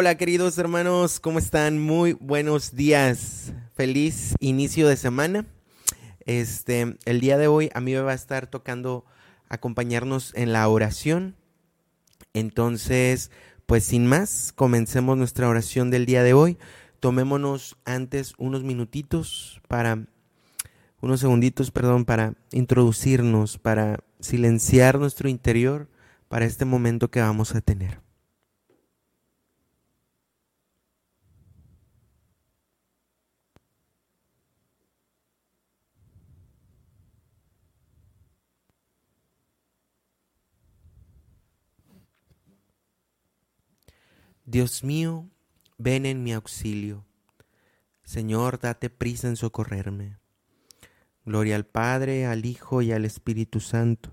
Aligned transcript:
Hola 0.00 0.14
queridos 0.14 0.56
hermanos, 0.56 1.20
¿cómo 1.20 1.38
están? 1.38 1.78
Muy 1.78 2.14
buenos 2.14 2.74
días. 2.74 3.52
Feliz 3.74 4.34
inicio 4.40 4.88
de 4.88 4.96
semana. 4.96 5.44
Este, 6.24 6.96
el 7.04 7.20
día 7.20 7.36
de 7.36 7.48
hoy 7.48 7.68
a 7.74 7.82
mí 7.82 7.92
me 7.92 8.00
va 8.00 8.12
a 8.12 8.14
estar 8.14 8.46
tocando 8.46 9.04
acompañarnos 9.50 10.32
en 10.34 10.54
la 10.54 10.66
oración. 10.68 11.36
Entonces, 12.32 13.30
pues 13.66 13.84
sin 13.84 14.06
más, 14.06 14.54
comencemos 14.56 15.18
nuestra 15.18 15.50
oración 15.50 15.90
del 15.90 16.06
día 16.06 16.22
de 16.22 16.32
hoy. 16.32 16.56
Tomémonos 16.98 17.76
antes 17.84 18.32
unos 18.38 18.64
minutitos 18.64 19.60
para 19.68 20.06
unos 21.02 21.20
segunditos, 21.20 21.70
perdón, 21.70 22.06
para 22.06 22.32
introducirnos, 22.52 23.58
para 23.58 24.00
silenciar 24.18 24.98
nuestro 24.98 25.28
interior 25.28 25.90
para 26.28 26.46
este 26.46 26.64
momento 26.64 27.10
que 27.10 27.20
vamos 27.20 27.54
a 27.54 27.60
tener. 27.60 28.00
Dios 44.50 44.82
mío, 44.82 45.30
ven 45.78 46.06
en 46.06 46.24
mi 46.24 46.32
auxilio. 46.32 47.06
Señor, 48.02 48.58
date 48.58 48.90
prisa 48.90 49.28
en 49.28 49.36
socorrerme. 49.36 50.18
Gloria 51.24 51.54
al 51.54 51.66
Padre, 51.66 52.26
al 52.26 52.44
Hijo 52.44 52.82
y 52.82 52.90
al 52.90 53.04
Espíritu 53.04 53.60
Santo, 53.60 54.12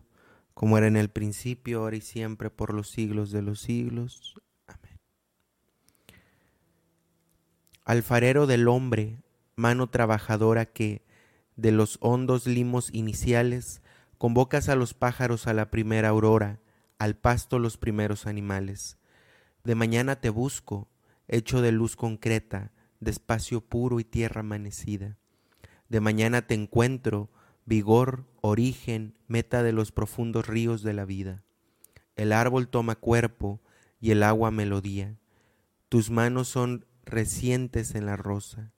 como 0.54 0.78
era 0.78 0.86
en 0.86 0.96
el 0.96 1.10
principio, 1.10 1.80
ahora 1.80 1.96
y 1.96 2.02
siempre, 2.02 2.52
por 2.52 2.76
los 2.76 2.88
siglos 2.92 3.32
de 3.32 3.42
los 3.42 3.62
siglos. 3.62 4.36
Amén. 4.68 5.00
Alfarero 7.84 8.46
del 8.46 8.68
hombre, 8.68 9.24
mano 9.56 9.90
trabajadora 9.90 10.68
que, 10.68 11.04
de 11.56 11.72
los 11.72 11.98
hondos 12.00 12.46
limos 12.46 12.94
iniciales, 12.94 13.82
convocas 14.20 14.70
a 14.70 14.76
los 14.76 14.94
pájaros 14.94 15.48
a 15.48 15.56
la 15.56 15.72
primera 15.72 16.10
aurora, 16.10 16.60
al 17.00 17.16
pasto 17.16 17.58
los 17.58 17.78
primeros 17.78 18.28
animales 18.28 19.00
de 19.68 19.76
mañana 19.76 20.16
te 20.22 20.30
busco, 20.30 20.88
hecho 21.28 21.62
de 21.62 21.74
luz 21.74 21.98
concreta, 21.98 22.72
de 23.02 23.12
espacio 23.12 23.60
puro 23.60 24.00
y 24.00 24.06
tierra 24.06 24.40
amanecida. 24.40 25.18
De 25.90 26.00
mañana 26.00 26.48
te 26.48 26.54
encuentro, 26.54 27.30
vigor, 27.66 28.24
origen, 28.40 29.20
meta 29.28 29.64
de 29.64 29.74
los 29.74 29.92
profundos 29.92 30.48
ríos 30.48 30.84
de 30.84 30.94
la 30.94 31.04
vida. 31.04 31.44
El 32.16 32.32
árbol 32.32 32.70
toma 32.70 32.96
cuerpo 32.96 33.60
y 34.00 34.12
el 34.12 34.24
agua 34.24 34.52
melodía. 34.52 35.18
Tus 35.90 36.12
manos 36.12 36.48
son 36.48 36.86
recientes 37.04 37.94
en 37.94 38.06
la 38.06 38.16
rosa. 38.16 38.72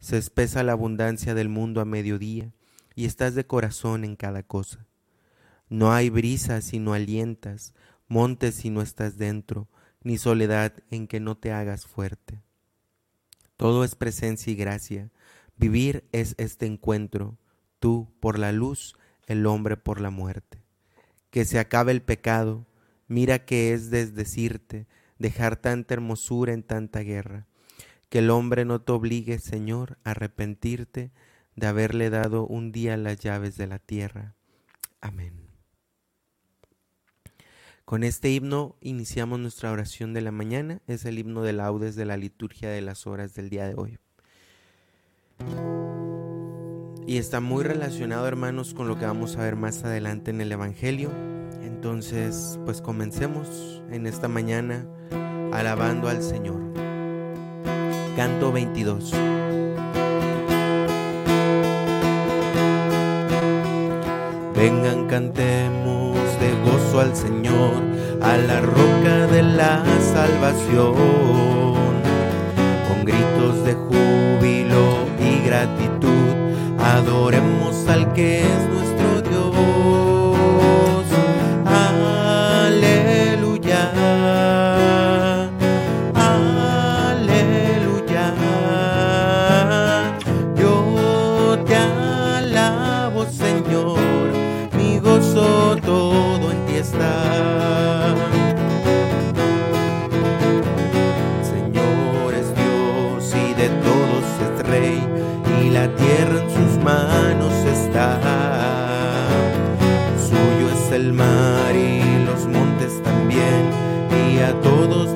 Se 0.00 0.18
espesa 0.18 0.64
la 0.64 0.72
abundancia 0.72 1.34
del 1.34 1.48
mundo 1.48 1.80
a 1.80 1.84
mediodía 1.84 2.50
y 2.96 3.04
estás 3.04 3.36
de 3.36 3.46
corazón 3.46 4.02
en 4.02 4.16
cada 4.16 4.42
cosa. 4.42 4.84
No 5.68 5.92
hay 5.92 6.10
brisa 6.10 6.60
si 6.60 6.80
no 6.80 6.92
alientas, 6.92 7.72
montes 8.08 8.56
si 8.56 8.70
no 8.70 8.82
estás 8.82 9.16
dentro, 9.16 9.68
ni 10.04 10.18
soledad 10.18 10.74
en 10.90 11.08
que 11.08 11.18
no 11.18 11.36
te 11.36 11.50
hagas 11.50 11.86
fuerte. 11.86 12.42
Todo 13.56 13.82
es 13.82 13.96
presencia 13.96 14.52
y 14.52 14.56
gracia. 14.56 15.10
Vivir 15.56 16.04
es 16.12 16.34
este 16.38 16.66
encuentro, 16.66 17.38
tú 17.80 18.12
por 18.20 18.38
la 18.38 18.52
luz, 18.52 18.94
el 19.26 19.46
hombre 19.46 19.76
por 19.76 20.00
la 20.00 20.10
muerte. 20.10 20.62
Que 21.30 21.44
se 21.44 21.58
acabe 21.58 21.92
el 21.92 22.02
pecado, 22.02 22.66
mira 23.08 23.44
que 23.44 23.72
es 23.72 23.90
desdecirte, 23.90 24.86
dejar 25.18 25.56
tanta 25.56 25.94
hermosura 25.94 26.52
en 26.52 26.62
tanta 26.62 27.00
guerra. 27.00 27.46
Que 28.08 28.18
el 28.18 28.30
hombre 28.30 28.64
no 28.64 28.80
te 28.80 28.92
obligue, 28.92 29.38
Señor, 29.38 29.98
a 30.04 30.10
arrepentirte 30.10 31.10
de 31.56 31.66
haberle 31.66 32.10
dado 32.10 32.46
un 32.46 32.72
día 32.72 32.96
las 32.96 33.18
llaves 33.18 33.56
de 33.56 33.66
la 33.66 33.78
tierra. 33.78 34.34
Amén. 35.00 35.43
Con 37.94 38.02
este 38.02 38.28
himno 38.28 38.74
iniciamos 38.80 39.38
nuestra 39.38 39.70
oración 39.70 40.14
de 40.14 40.20
la 40.20 40.32
mañana. 40.32 40.82
Es 40.88 41.04
el 41.04 41.16
himno 41.16 41.42
de 41.42 41.52
laudes 41.52 41.94
de 41.94 42.04
la 42.04 42.16
liturgia 42.16 42.68
de 42.68 42.80
las 42.80 43.06
horas 43.06 43.36
del 43.36 43.50
día 43.50 43.68
de 43.68 43.76
hoy. 43.76 43.98
Y 47.06 47.18
está 47.18 47.38
muy 47.38 47.62
relacionado, 47.62 48.26
hermanos, 48.26 48.74
con 48.74 48.88
lo 48.88 48.98
que 48.98 49.06
vamos 49.06 49.36
a 49.36 49.42
ver 49.42 49.54
más 49.54 49.84
adelante 49.84 50.32
en 50.32 50.40
el 50.40 50.50
Evangelio. 50.50 51.12
Entonces, 51.62 52.58
pues 52.64 52.80
comencemos 52.80 53.80
en 53.92 54.08
esta 54.08 54.26
mañana 54.26 54.88
alabando 55.52 56.08
al 56.08 56.20
Señor. 56.20 56.74
Canto 58.16 58.50
22. 58.50 59.12
Vengan, 64.56 65.06
cantemos 65.06 66.03
al 67.00 67.14
Señor, 67.16 67.82
a 68.22 68.36
la 68.36 68.60
roca 68.60 69.26
de 69.26 69.42
la 69.42 69.82
salvación. 70.12 70.94
Con 72.88 73.04
gritos 73.04 73.64
de 73.64 73.74
júbilo 73.74 75.06
y 75.18 75.44
gratitud, 75.44 76.34
adoremos 76.78 77.88
al 77.88 78.12
que 78.12 78.42
es 78.42 78.68
nuestro 78.72 78.93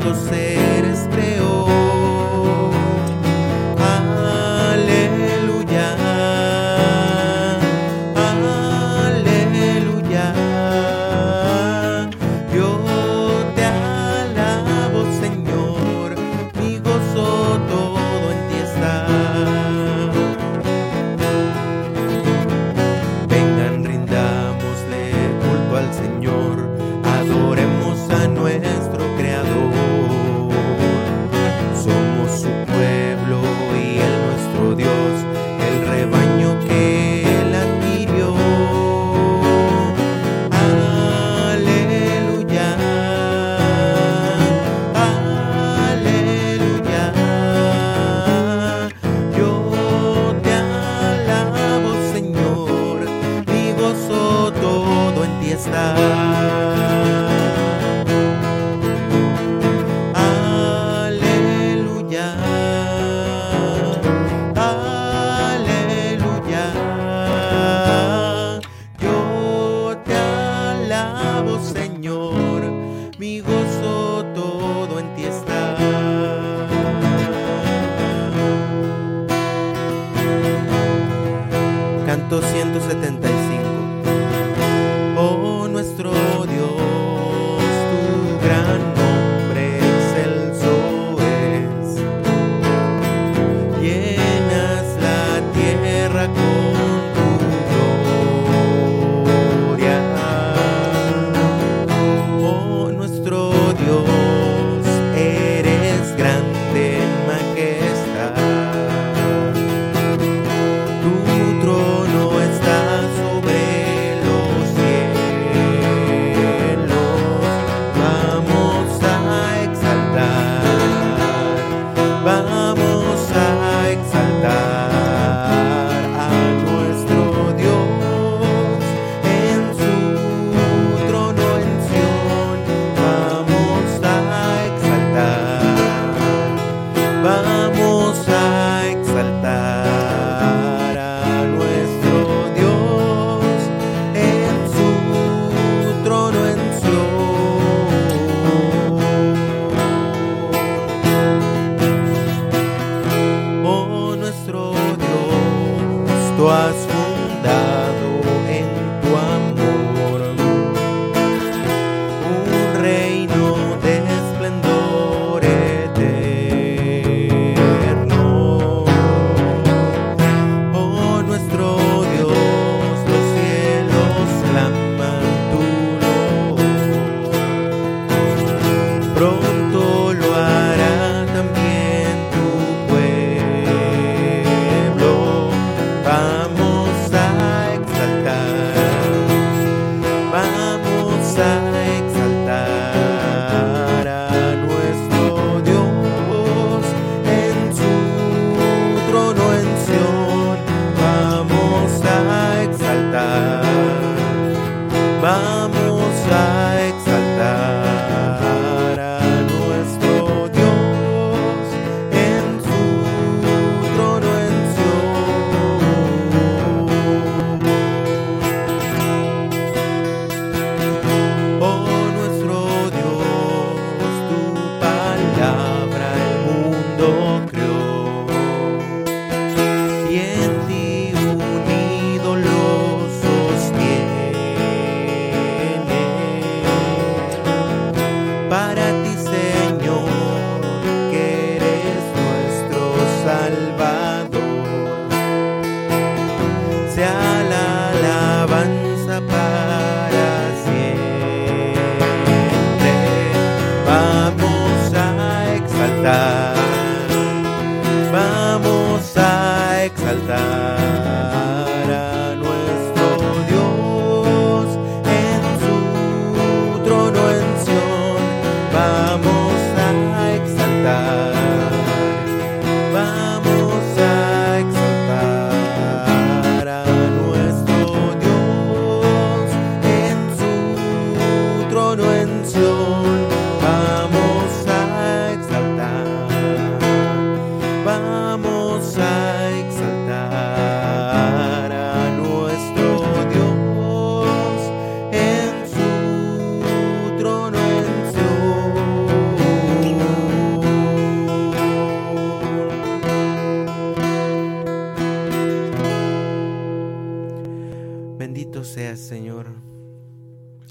todos 0.08 0.77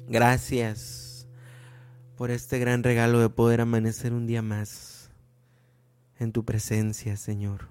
Gracias 0.10 1.28
por 2.16 2.32
este 2.32 2.60
gran 2.60 2.82
regalo 2.82 3.20
de 3.20 3.28
poder 3.28 3.60
amanecer 3.60 4.14
un 4.14 4.26
día 4.26 4.42
más 4.42 5.12
en 6.18 6.32
tu 6.32 6.46
presencia, 6.46 7.18
Señor. 7.18 7.68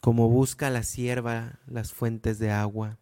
Como 0.00 0.28
busca 0.28 0.70
la 0.70 0.82
sierva 0.82 1.60
las 1.68 1.92
fuentes 1.92 2.40
de 2.40 2.50
agua, 2.50 2.98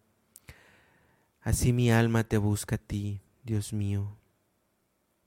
así 1.40 1.72
mi 1.72 1.90
alma 1.90 2.24
te 2.24 2.36
busca 2.36 2.74
a 2.74 2.78
ti, 2.78 3.22
Dios 3.42 3.72
mío. 3.72 4.18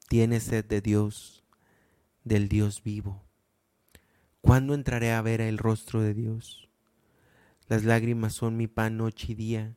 Tienes 0.08 0.44
sed 0.44 0.66
de 0.66 0.82
Dios, 0.82 1.44
del 2.24 2.48
Dios 2.48 2.84
vivo. 2.84 3.24
¿Cuándo 4.42 4.76
entraré 4.76 5.14
a 5.14 5.22
ver 5.24 5.42
el 5.42 5.58
rostro 5.58 6.00
de 6.00 6.14
Dios? 6.14 6.70
Las 7.68 7.84
lágrimas 7.86 8.34
son 8.34 8.56
mi 8.56 8.68
pan 8.68 8.98
noche 8.98 9.32
y 9.32 9.36
día 9.36 9.76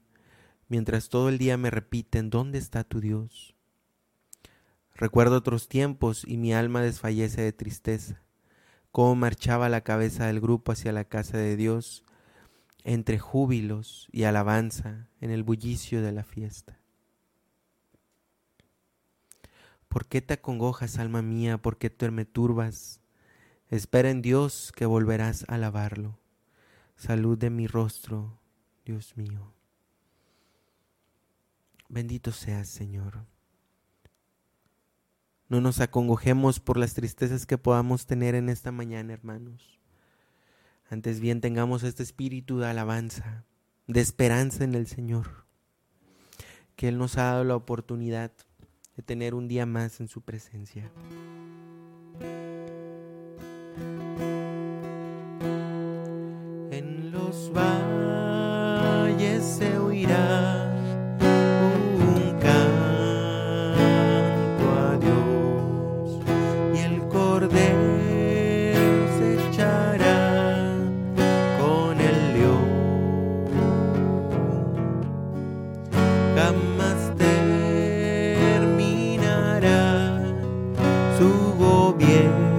mientras 0.68 1.08
todo 1.08 1.28
el 1.28 1.38
día 1.38 1.56
me 1.56 1.70
repiten, 1.70 2.30
¿dónde 2.30 2.58
está 2.58 2.84
tu 2.84 3.00
Dios? 3.00 3.54
Recuerdo 4.94 5.36
otros 5.36 5.68
tiempos 5.68 6.24
y 6.26 6.36
mi 6.36 6.52
alma 6.52 6.82
desfallece 6.82 7.42
de 7.42 7.52
tristeza, 7.52 8.22
cómo 8.90 9.14
marchaba 9.14 9.68
la 9.68 9.82
cabeza 9.82 10.26
del 10.26 10.40
grupo 10.40 10.72
hacia 10.72 10.92
la 10.92 11.04
casa 11.04 11.38
de 11.38 11.56
Dios, 11.56 12.04
entre 12.84 13.18
júbilos 13.18 14.08
y 14.12 14.24
alabanza 14.24 15.08
en 15.20 15.30
el 15.30 15.42
bullicio 15.42 16.02
de 16.02 16.12
la 16.12 16.24
fiesta. 16.24 16.78
¿Por 19.88 20.06
qué 20.06 20.20
te 20.20 20.34
acongojas, 20.34 20.98
alma 20.98 21.22
mía? 21.22 21.58
¿Por 21.58 21.78
qué 21.78 21.90
te 21.90 22.10
me 22.10 22.24
turbas? 22.24 23.00
Espera 23.68 24.10
en 24.10 24.22
Dios 24.22 24.72
que 24.74 24.86
volverás 24.86 25.44
a 25.48 25.54
alabarlo. 25.54 26.18
Salud 26.96 27.38
de 27.38 27.50
mi 27.50 27.66
rostro, 27.66 28.38
Dios 28.84 29.16
mío. 29.16 29.57
Bendito 31.88 32.32
seas, 32.32 32.68
Señor. 32.68 33.24
No 35.48 35.62
nos 35.62 35.80
acongojemos 35.80 36.60
por 36.60 36.76
las 36.76 36.92
tristezas 36.92 37.46
que 37.46 37.56
podamos 37.56 38.04
tener 38.04 38.34
en 38.34 38.50
esta 38.50 38.70
mañana, 38.70 39.14
hermanos. 39.14 39.78
Antes 40.90 41.20
bien 41.20 41.40
tengamos 41.40 41.82
este 41.84 42.02
espíritu 42.02 42.58
de 42.58 42.66
alabanza, 42.66 43.46
de 43.86 44.00
esperanza 44.00 44.64
en 44.64 44.74
el 44.74 44.86
Señor, 44.86 45.46
que 46.76 46.88
Él 46.88 46.98
nos 46.98 47.16
ha 47.16 47.24
dado 47.24 47.44
la 47.44 47.56
oportunidad 47.56 48.32
de 48.94 49.02
tener 49.02 49.34
un 49.34 49.48
día 49.48 49.64
más 49.64 50.00
en 50.00 50.08
su 50.08 50.20
presencia. 50.20 50.90
En 56.70 57.10
los 57.12 57.50
valles 57.54 59.42
se 59.42 59.78
oirá 59.78 60.67
su 81.18 81.54
gobierno. 81.58 82.57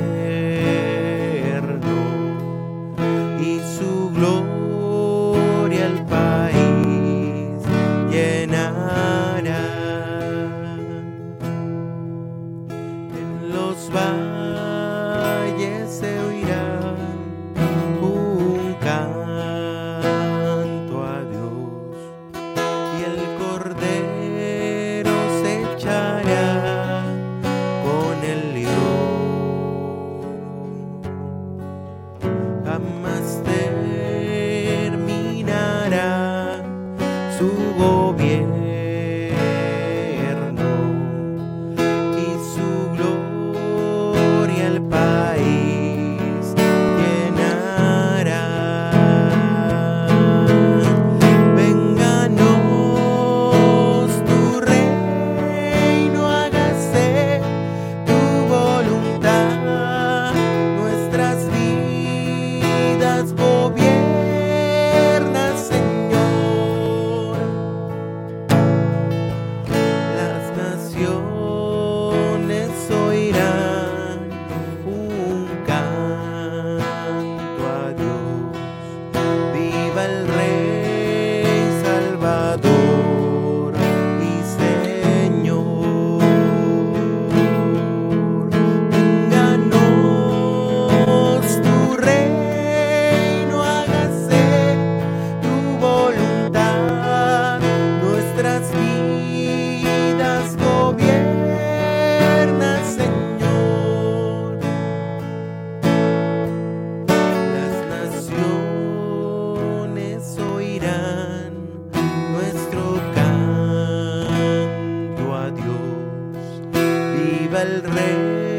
Por 117.50 118.59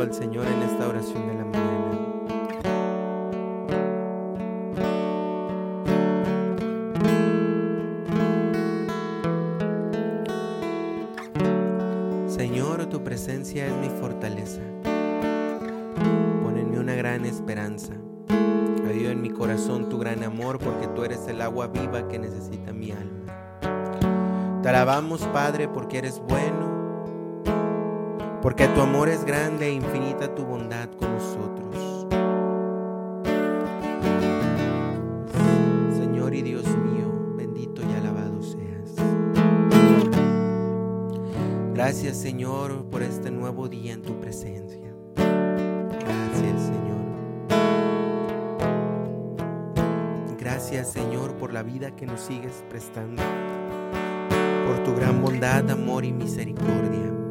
al 0.00 0.14
Señor 0.14 0.46
en 0.46 0.62
esta 0.62 0.88
oración 0.88 1.26
de 1.28 1.34
la 1.34 1.44
mañana. 1.44 1.98
Señor, 12.28 12.86
tu 12.86 13.04
presencia 13.04 13.66
es 13.66 13.76
mi 13.76 13.88
fortaleza. 14.00 14.62
Pon 16.42 16.56
en 16.56 16.70
mí 16.70 16.78
una 16.78 16.94
gran 16.94 17.24
esperanza 17.26 17.92
en 19.12 19.20
mi 19.20 19.30
corazón 19.30 19.88
tu 19.88 19.98
gran 19.98 20.22
amor 20.22 20.58
porque 20.58 20.86
tú 20.88 21.04
eres 21.04 21.26
el 21.28 21.40
agua 21.42 21.66
viva 21.66 22.08
que 22.08 22.18
necesita 22.18 22.72
mi 22.72 22.92
alma. 22.92 24.60
Te 24.62 24.68
alabamos, 24.68 25.22
Padre, 25.32 25.68
porque 25.68 25.98
eres 25.98 26.20
bueno, 26.20 26.71
porque 28.42 28.66
tu 28.68 28.80
amor 28.80 29.08
es 29.08 29.24
grande 29.24 29.68
e 29.68 29.72
infinita 29.72 30.34
tu 30.34 30.44
bondad 30.44 30.88
con 30.98 31.14
nosotros. 31.14 32.06
Señor 35.96 36.34
y 36.34 36.42
Dios 36.42 36.66
mío, 36.66 37.36
bendito 37.36 37.82
y 37.82 37.94
alabado 37.94 38.42
seas. 38.42 38.96
Gracias 41.72 42.16
Señor 42.16 42.84
por 42.90 43.02
este 43.02 43.30
nuevo 43.30 43.68
día 43.68 43.92
en 43.92 44.02
tu 44.02 44.18
presencia. 44.20 44.92
Gracias 45.14 46.62
Señor. 46.62 47.02
Gracias 50.36 50.90
Señor 50.90 51.36
por 51.36 51.52
la 51.52 51.62
vida 51.62 51.94
que 51.94 52.06
nos 52.06 52.20
sigues 52.20 52.64
prestando, 52.68 53.22
por 54.66 54.82
tu 54.82 54.96
gran 54.96 55.22
bondad, 55.22 55.70
amor 55.70 56.04
y 56.04 56.12
misericordia. 56.12 57.21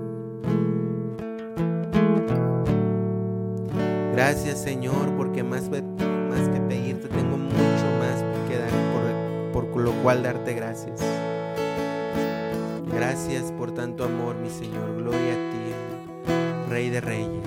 Gracias 4.32 4.62
Señor 4.62 5.14
porque 5.18 5.44
más, 5.44 5.70
más 5.70 6.48
que 6.48 6.62
pedirte 6.70 7.10
tengo 7.10 7.38
mucho 7.38 7.86
más 8.00 8.24
que 8.48 8.58
dar, 8.58 8.72
por, 9.52 9.66
por 9.68 9.82
lo 9.82 9.92
cual 10.02 10.24
darte 10.24 10.54
gracias. 10.54 11.02
Gracias 12.94 13.52
por 13.52 13.74
tanto 13.74 14.06
amor, 14.06 14.38
mi 14.38 14.50
Señor. 14.50 14.96
Gloria 14.96 15.34
a 15.34 15.52
ti, 15.52 16.70
Rey 16.70 16.90
de 16.90 17.02
Reyes. 17.02 17.44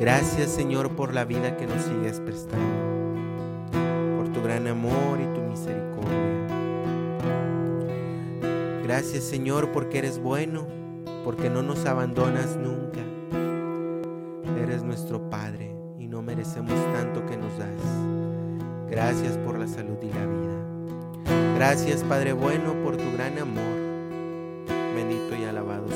Gracias, 0.00 0.50
Señor, 0.50 0.96
por 0.96 1.14
la 1.14 1.24
vida 1.24 1.56
que 1.56 1.68
nos 1.68 1.82
sigues 1.82 2.18
prestando, 2.18 2.66
por 4.16 4.28
tu 4.32 4.42
gran 4.42 4.66
amor 4.66 5.20
y 5.20 5.34
tu 5.36 5.42
misericordia. 5.42 6.48
Gracias, 8.82 9.22
Señor, 9.22 9.70
porque 9.70 9.98
eres 9.98 10.18
bueno, 10.18 10.66
porque 11.22 11.48
no 11.48 11.62
nos 11.62 11.86
abandonas 11.86 12.56
nunca. 12.56 13.05
Nuestro 14.96 15.28
Padre 15.28 15.76
y 15.98 16.08
no 16.08 16.22
merecemos 16.22 16.72
tanto 16.94 17.26
que 17.26 17.36
nos 17.36 17.58
das. 17.58 17.68
Gracias 18.90 19.36
por 19.36 19.58
la 19.58 19.68
salud 19.68 19.98
y 20.00 20.06
la 20.06 20.24
vida. 20.24 21.54
Gracias 21.54 22.02
Padre 22.02 22.32
bueno 22.32 22.72
por 22.82 22.96
tu 22.96 23.12
gran 23.12 23.38
amor. 23.38 23.76
Bendito 24.94 25.36
y 25.38 25.44
alabado 25.44 25.86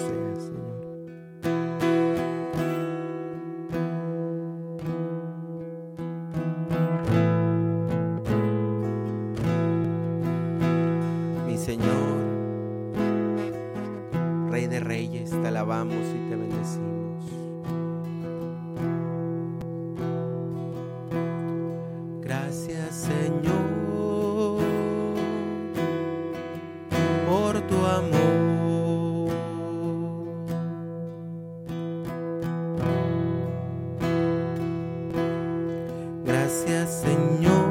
Señor, 36.51 37.71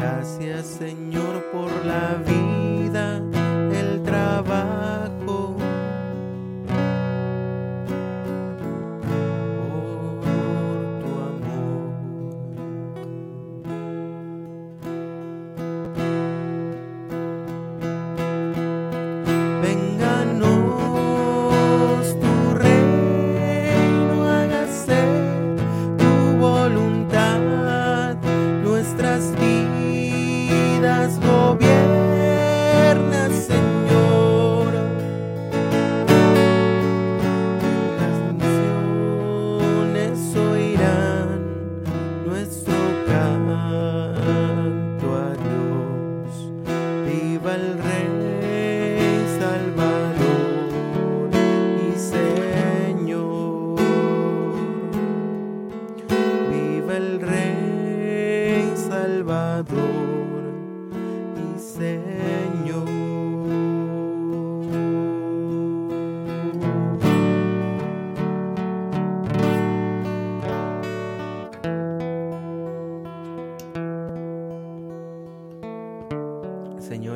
Gracias 0.00 0.78
Señor 0.78 1.44
por 1.52 1.70
la 1.84 2.14
vida. 2.26 3.39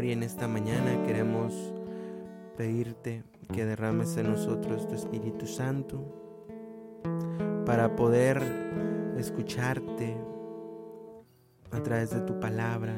Y 0.05 0.13
en 0.13 0.23
esta 0.23 0.47
mañana 0.47 1.03
queremos 1.07 1.73
pedirte 2.59 3.23
que 3.53 3.65
derrames 3.65 4.15
en 4.19 4.29
nosotros 4.29 4.87
tu 4.87 4.95
Espíritu 4.95 5.47
Santo 5.47 6.05
para 7.65 7.97
poder 7.97 8.43
escucharte 9.17 10.15
a 11.75 11.83
través 11.83 12.11
de 12.11 12.21
tu 12.21 12.39
palabra, 12.39 12.95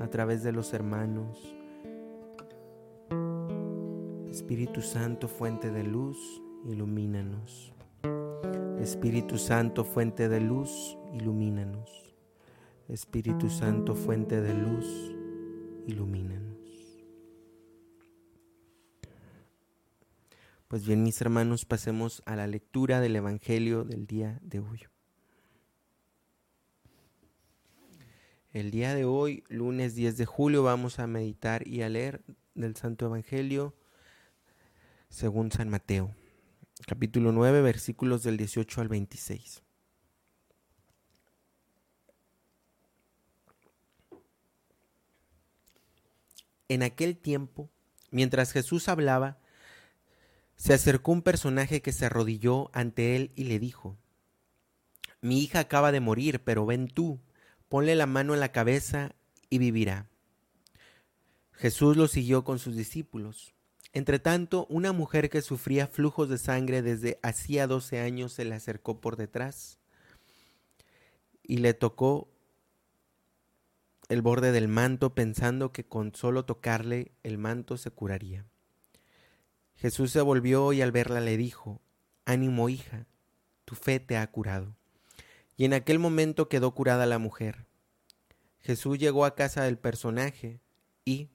a 0.00 0.08
través 0.08 0.42
de 0.42 0.52
los 0.52 0.72
hermanos. 0.72 1.38
Espíritu 4.30 4.80
Santo, 4.80 5.28
fuente 5.28 5.70
de 5.70 5.84
luz, 5.84 6.16
ilumínanos. 6.64 7.74
Espíritu 8.80 9.36
Santo, 9.36 9.84
fuente 9.84 10.30
de 10.30 10.40
luz, 10.40 10.96
ilumínanos. 11.12 12.16
Espíritu 12.88 13.50
Santo, 13.50 13.94
fuente 13.94 14.40
de 14.40 14.54
luz, 14.54 14.86
ilumínanos. 15.86 16.58
Pues 20.68 20.86
bien, 20.86 21.02
mis 21.02 21.20
hermanos, 21.20 21.66
pasemos 21.66 22.22
a 22.24 22.34
la 22.34 22.46
lectura 22.46 23.00
del 23.00 23.16
Evangelio 23.16 23.84
del 23.84 24.06
día 24.06 24.38
de 24.42 24.60
hoy. 24.60 24.89
El 28.52 28.72
día 28.72 28.96
de 28.96 29.04
hoy, 29.04 29.44
lunes 29.48 29.94
10 29.94 30.16
de 30.16 30.26
julio, 30.26 30.64
vamos 30.64 30.98
a 30.98 31.06
meditar 31.06 31.64
y 31.68 31.82
a 31.82 31.88
leer 31.88 32.20
del 32.54 32.74
Santo 32.74 33.06
Evangelio 33.06 33.76
según 35.08 35.52
San 35.52 35.68
Mateo, 35.68 36.12
capítulo 36.84 37.30
9, 37.30 37.62
versículos 37.62 38.24
del 38.24 38.36
18 38.36 38.80
al 38.80 38.88
26. 38.88 39.62
En 46.66 46.82
aquel 46.82 47.16
tiempo, 47.18 47.70
mientras 48.10 48.50
Jesús 48.50 48.88
hablaba, 48.88 49.38
Se 50.56 50.74
acercó 50.74 51.12
un 51.12 51.22
personaje 51.22 51.82
que 51.82 51.92
se 51.92 52.06
arrodilló 52.06 52.68
ante 52.74 53.14
él 53.14 53.30
y 53.36 53.44
le 53.44 53.60
dijo, 53.60 53.96
Mi 55.20 55.40
hija 55.40 55.60
acaba 55.60 55.92
de 55.92 56.00
morir, 56.00 56.42
pero 56.42 56.66
ven 56.66 56.88
tú, 56.88 57.20
ponle 57.70 57.94
la 57.94 58.06
mano 58.06 58.34
en 58.34 58.40
la 58.40 58.50
cabeza 58.50 59.14
y 59.48 59.58
vivirá. 59.58 60.08
Jesús 61.52 61.96
lo 61.96 62.08
siguió 62.08 62.42
con 62.42 62.58
sus 62.58 62.74
discípulos. 62.74 63.54
Entretanto, 63.92 64.66
una 64.68 64.92
mujer 64.92 65.30
que 65.30 65.40
sufría 65.40 65.86
flujos 65.86 66.28
de 66.28 66.36
sangre 66.36 66.82
desde 66.82 67.20
hacía 67.22 67.68
doce 67.68 68.00
años 68.00 68.32
se 68.32 68.44
le 68.44 68.56
acercó 68.56 69.00
por 69.00 69.16
detrás 69.16 69.78
y 71.44 71.58
le 71.58 71.72
tocó 71.72 72.28
el 74.08 74.20
borde 74.20 74.50
del 74.50 74.66
manto 74.66 75.14
pensando 75.14 75.72
que 75.72 75.84
con 75.84 76.12
solo 76.12 76.44
tocarle 76.44 77.12
el 77.22 77.38
manto 77.38 77.76
se 77.76 77.92
curaría. 77.92 78.46
Jesús 79.76 80.10
se 80.10 80.20
volvió 80.22 80.72
y 80.72 80.82
al 80.82 80.90
verla 80.90 81.20
le 81.20 81.36
dijo, 81.36 81.80
Ánimo 82.24 82.68
hija, 82.68 83.06
tu 83.64 83.76
fe 83.76 84.00
te 84.00 84.16
ha 84.16 84.26
curado. 84.28 84.74
Y 85.60 85.66
en 85.66 85.74
aquel 85.74 85.98
momento 85.98 86.48
quedó 86.48 86.74
curada 86.74 87.04
la 87.04 87.18
mujer. 87.18 87.66
Jesús 88.60 88.98
llegó 88.98 89.26
a 89.26 89.34
casa 89.34 89.62
del 89.62 89.76
personaje 89.76 90.58
y, 91.04 91.28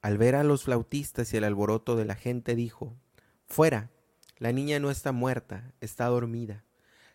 al 0.00 0.16
ver 0.16 0.36
a 0.36 0.44
los 0.44 0.62
flautistas 0.62 1.34
y 1.34 1.36
el 1.36 1.42
alboroto 1.42 1.96
de 1.96 2.04
la 2.04 2.14
gente, 2.14 2.54
dijo, 2.54 2.94
Fuera, 3.48 3.90
la 4.38 4.52
niña 4.52 4.78
no 4.78 4.92
está 4.92 5.10
muerta, 5.10 5.72
está 5.80 6.06
dormida. 6.06 6.62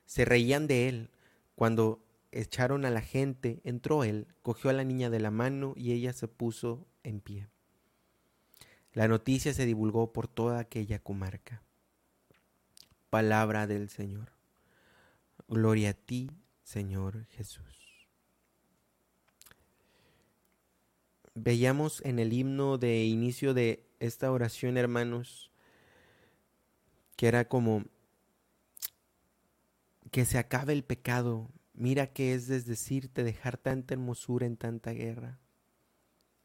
Se 0.06 0.26
reían 0.26 0.67
de 0.67 0.89
él. 0.89 1.12
Cuando 1.56 2.04
echaron 2.34 2.84
a 2.84 2.89
la 2.89 3.00
gente, 3.00 3.62
entró 3.63 4.04
él, 4.04 4.28
cogió 4.41 4.69
a 4.69 4.74
la 4.74 4.84
niña 4.84 5.10
de 5.10 5.21
la 5.21 5.32
mano 5.32 5.76
y 5.78 5.93
ella 5.93 6.12
se 6.12 6.28
puso 6.28 6.86
en 7.04 7.21
pie. 7.21 7.47
La 8.91 9.08
noticia 9.08 9.54
se 9.54 9.65
divulgó 9.65 10.12
por 10.12 10.28
toda 10.28 10.60
aquella 10.60 11.00
comarca. 11.00 11.63
Palabra 13.10 13.65
del 13.65 13.88
Señor. 13.88 14.41
Gloria 15.52 15.92
a 15.92 15.94
ti, 15.94 16.32
Señor 16.64 17.28
Jesús. 17.28 18.08
Veíamos 21.36 22.02
en 22.04 22.18
el 22.18 22.34
himno 22.34 22.80
de 22.80 23.04
inicio 23.04 23.54
de 23.54 23.86
esta 24.00 24.32
oración, 24.32 24.78
hermanos, 24.78 25.52
que 27.16 27.28
era 27.28 27.48
como 27.48 27.86
que 30.10 30.26
se 30.26 30.40
acabe 30.40 30.74
el 30.74 30.84
pecado. 30.84 31.52
Mira 31.74 32.08
que 32.08 32.34
es 32.34 32.48
desdecirte 32.48 33.24
dejar 33.24 33.58
tanta 33.58 33.94
hermosura 33.94 34.48
en 34.48 34.58
tanta 34.58 34.92
guerra. 34.92 35.38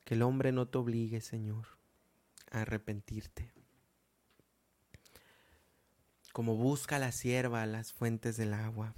Que 0.04 0.14
el 0.14 0.22
hombre 0.22 0.52
no 0.52 0.68
te 0.68 0.76
obligue, 0.76 1.22
Señor 1.22 1.76
arrepentirte. 2.50 3.55
Como 6.36 6.54
busca 6.54 6.98
la 6.98 7.12
sierva 7.12 7.64
las 7.64 7.94
fuentes 7.94 8.36
del 8.36 8.52
agua. 8.52 8.94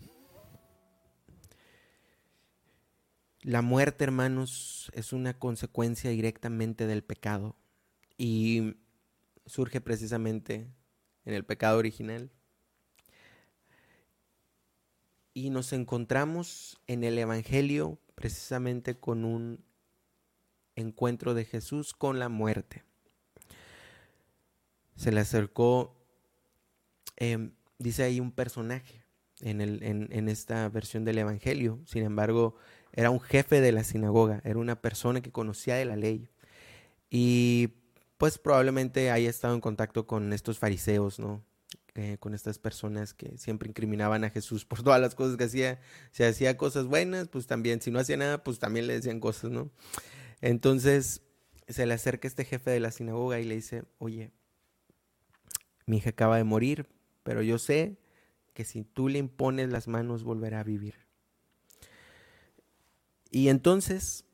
La 3.42 3.62
muerte, 3.62 4.03
hermanos, 4.03 4.90
es 4.92 5.12
una 5.12 5.38
consecuencia 5.38 6.11
directamente 6.11 6.88
del 6.88 7.05
pecado 7.05 7.55
y 8.16 8.74
surge 9.46 9.81
precisamente 9.81 10.66
en 11.24 11.33
el 11.33 11.44
pecado 11.44 11.79
original. 11.79 12.33
Y 15.33 15.51
nos 15.51 15.72
encontramos 15.72 16.81
en 16.88 17.05
el 17.05 17.16
Evangelio 17.20 18.01
precisamente 18.16 18.98
con 18.98 19.24
un 19.24 19.64
encuentro 20.74 21.35
de 21.35 21.44
Jesús 21.44 21.92
con 21.92 22.18
la 22.18 22.29
muerte 22.29 22.83
se 24.98 25.12
le 25.12 25.20
acercó, 25.20 25.94
em, 27.18 27.52
dice 27.78 28.02
ahí 28.04 28.20
un 28.20 28.33
personaje 28.33 29.04
en, 29.40 29.61
el, 29.61 29.83
en, 29.83 30.28
esta 30.28 30.68
versión 30.68 31.04
del 31.04 31.18
Evangelio, 31.18 31.81
sin 31.87 32.02
embargo, 32.02 32.57
era 32.92 33.11
un 33.11 33.20
jefe 33.20 33.61
de 33.61 33.72
la 33.72 33.85
sinagoga, 33.85 34.40
era 34.44 34.59
una 34.59 34.81
persona 34.81 35.20
que 35.20 35.31
conocía 35.31 35.76
de 35.76 35.85
la 35.85 35.96
ley 35.96 36.28
y 37.11 37.74
pues 38.16 38.38
probablemente 38.38 39.11
haya 39.11 39.31
estado 39.31 39.54
en 39.54 39.61
contacto 39.61 40.07
con 40.07 40.33
estos 40.33 40.59
fariseos, 40.59 41.18
¿no? 41.18 41.44
Eh, 41.94 42.16
con 42.20 42.33
estas 42.33 42.59
personas 42.59 43.12
que 43.12 43.38
siempre 43.38 43.68
incriminaban 43.68 44.22
a 44.24 44.31
Jesús 44.31 44.64
por 44.64 44.83
todas 44.85 45.00
las 45.00 45.14
cosas 45.14 45.37
que 45.37 45.44
hacía. 45.44 45.81
Si 46.12 46.22
hacía 46.22 46.57
cosas 46.57 46.87
buenas, 46.87 47.28
pues 47.28 47.46
también, 47.46 47.81
si 47.81 47.90
no 47.90 47.98
hacía 47.98 48.16
nada, 48.16 48.44
pues 48.44 48.59
también 48.59 48.87
le 48.87 48.94
decían 48.94 49.20
cosas, 49.20 49.50
¿no? 49.50 49.70
Entonces 50.40 51.22
se 51.68 51.87
le 51.87 51.94
acerca 51.94 52.28
este 52.28 52.44
jefe 52.44 52.70
de 52.70 52.81
la 52.81 52.90
sinagoga 52.90 53.40
y 53.40 53.44
le 53.44 53.57
dice, 53.57 53.85
oye, 53.98 54.31
mi 55.87 55.98
hija 55.98 56.11
acaba 56.11 56.37
de 56.37 56.44
morir, 56.44 56.88
pero 57.29 57.43
yo 57.43 57.59
sé 57.59 57.99
que 58.55 58.64
si 58.64 58.85
tú 58.85 59.11
le 59.11 59.19
impones 59.19 59.69
las 59.69 59.87
manos 59.87 60.25
volverá 60.25 60.61
a 60.61 60.64
vivir. 60.64 60.95
Y 63.31 63.49
entonces 63.51 64.25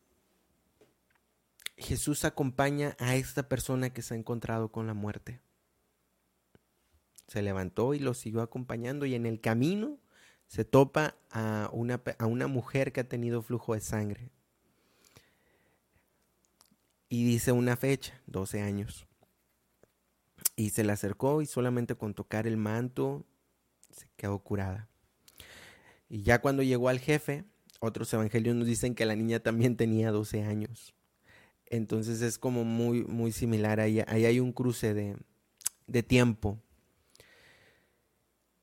Jesús 1.76 2.24
acompaña 2.24 2.94
a 3.00 3.16
esta 3.16 3.48
persona 3.48 3.90
que 3.90 4.00
se 4.00 4.14
ha 4.14 4.16
encontrado 4.16 4.70
con 4.70 4.87
la 4.87 4.94
muerte. 4.94 5.40
Se 7.26 7.42
levantó 7.42 7.94
y 7.94 7.98
lo 7.98 8.14
siguió 8.14 8.42
acompañando 8.42 9.07
y 9.07 9.16
en 9.16 9.26
el 9.26 9.40
camino 9.40 9.98
se 10.46 10.64
topa 10.64 11.16
a 11.33 11.68
una, 11.72 12.00
a 12.20 12.26
una 12.26 12.46
mujer 12.46 12.92
que 12.92 13.00
ha 13.00 13.09
tenido 13.09 13.42
flujo 13.42 13.74
de 13.74 13.80
sangre. 13.80 14.30
Y 17.09 17.24
dice 17.24 17.50
una 17.50 17.76
fecha, 17.76 18.22
12 18.28 18.61
años. 18.62 19.09
Y 20.56 20.70
se 20.70 20.84
le 20.84 20.92
acercó 20.92 21.42
y 21.42 21.46
solamente 21.46 21.94
con 21.96 22.14
tocar 22.14 22.46
el 22.46 22.56
manto 22.56 23.26
se 23.90 24.08
quedó 24.16 24.38
curada. 24.38 24.88
Y 26.08 26.22
ya 26.22 26.40
cuando 26.40 26.62
llegó 26.62 26.88
al 26.88 27.00
jefe, 27.00 27.44
otros 27.80 28.12
evangelios 28.12 28.54
nos 28.54 28.66
dicen 28.66 28.94
que 28.94 29.06
la 29.06 29.16
niña 29.16 29.40
también 29.40 29.76
tenía 29.76 30.10
12 30.10 30.42
años. 30.42 30.94
Entonces 31.66 32.20
es 32.22 32.38
como 32.38 32.64
muy, 32.64 33.04
muy 33.04 33.32
similar. 33.32 33.80
Ahí, 33.80 34.00
ahí 34.06 34.24
hay 34.26 34.40
un 34.40 34.52
cruce 34.52 34.94
de, 34.94 35.16
de 35.86 36.02
tiempo. 36.02 36.60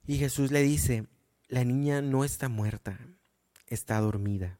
Y 0.08 0.17
Jesús 0.17 0.51
le 0.51 0.62
dice, 0.62 1.08
la 1.47 1.63
niña 1.63 2.01
no 2.01 2.23
está 2.23 2.49
muerta, 2.49 2.99
está 3.67 3.99
dormida. 3.99 4.60